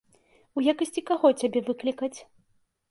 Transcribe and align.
У 0.59 0.63
якасці 0.73 1.03
каго 1.11 1.31
цябе 1.43 1.59
выклікаць? 1.69 2.15